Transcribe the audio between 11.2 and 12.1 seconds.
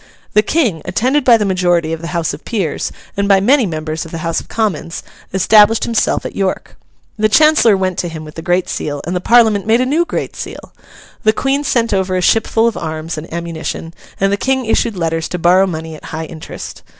The Queen sent